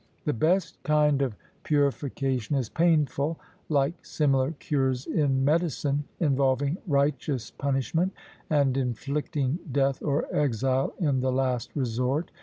[0.25, 8.11] The best kind of purification is painful, like similar cures in medicine, involving righteous punishment
[8.49, 12.31] and inflicting death or exile in the last resort.